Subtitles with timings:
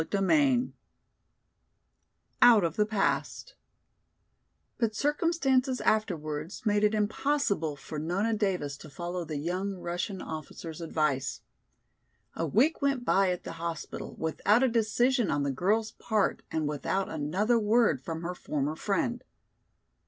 [0.01, 0.73] CHAPTER V
[2.41, 3.53] Out of the Past
[4.79, 10.81] But circumstances afterwards made it impossible for Nona Davis to follow the young Russian officer's
[10.81, 11.41] advice.
[12.35, 16.67] A week went by at the hospital without a decision on the girl's part and
[16.67, 19.23] without another word from her former friend.